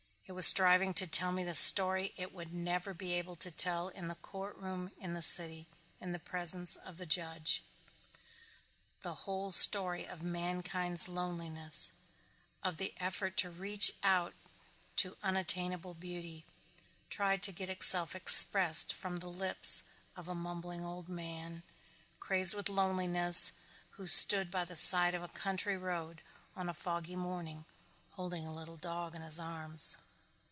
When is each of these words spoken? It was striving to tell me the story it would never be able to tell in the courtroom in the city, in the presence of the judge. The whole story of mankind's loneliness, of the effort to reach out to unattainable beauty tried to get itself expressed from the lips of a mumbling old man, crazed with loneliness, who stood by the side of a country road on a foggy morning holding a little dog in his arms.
It 0.27 0.33
was 0.33 0.47
striving 0.47 0.93
to 0.93 1.05
tell 1.05 1.33
me 1.33 1.43
the 1.43 1.53
story 1.53 2.13
it 2.15 2.33
would 2.33 2.53
never 2.53 2.93
be 2.93 3.11
able 3.15 3.35
to 3.35 3.51
tell 3.51 3.89
in 3.89 4.07
the 4.07 4.15
courtroom 4.15 4.91
in 4.97 5.13
the 5.13 5.21
city, 5.21 5.67
in 5.99 6.13
the 6.13 6.19
presence 6.19 6.77
of 6.77 6.95
the 6.97 7.05
judge. 7.05 7.61
The 9.01 9.13
whole 9.27 9.51
story 9.51 10.05
of 10.07 10.23
mankind's 10.23 11.09
loneliness, 11.09 11.91
of 12.63 12.77
the 12.77 12.93
effort 12.95 13.35
to 13.39 13.49
reach 13.49 13.91
out 14.03 14.33
to 14.95 15.17
unattainable 15.21 15.95
beauty 15.95 16.45
tried 17.09 17.43
to 17.43 17.51
get 17.51 17.67
itself 17.69 18.15
expressed 18.15 18.93
from 18.93 19.17
the 19.17 19.27
lips 19.27 19.83
of 20.15 20.29
a 20.29 20.33
mumbling 20.33 20.85
old 20.85 21.09
man, 21.09 21.61
crazed 22.21 22.53
with 22.53 22.69
loneliness, 22.69 23.51
who 23.97 24.07
stood 24.07 24.49
by 24.49 24.63
the 24.63 24.77
side 24.77 25.13
of 25.13 25.23
a 25.23 25.27
country 25.37 25.75
road 25.75 26.21
on 26.55 26.69
a 26.69 26.73
foggy 26.73 27.17
morning 27.17 27.65
holding 28.11 28.45
a 28.47 28.55
little 28.55 28.77
dog 28.77 29.13
in 29.13 29.21
his 29.21 29.37
arms. 29.37 29.97